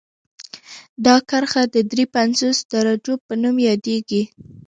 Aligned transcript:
دا 1.05 1.15
کرښه 1.29 1.63
د 1.73 1.75
دري 1.91 2.05
پنځوس 2.15 2.57
درجو 2.71 3.13
په 3.25 3.33
نوم 3.41 3.55
یادیږي 3.69 4.21